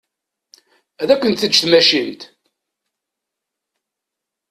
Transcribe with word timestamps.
Ad 1.01 1.09
kent-teǧǧ 1.19 1.55
tmacint. 1.57 2.21